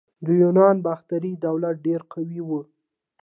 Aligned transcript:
د 0.25 0.27
یونانو 0.41 0.83
باختري 0.87 1.31
دولت 1.45 1.75
ډیر 1.85 2.01
قوي 2.13 2.41
و 2.43 2.49